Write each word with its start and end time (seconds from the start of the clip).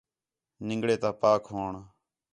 نِنگڑے 0.67 0.95
تا 1.01 1.09
پاک 1.21 1.41
ہووݨ 1.51 1.73